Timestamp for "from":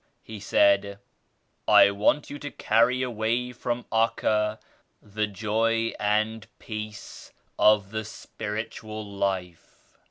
3.53-3.85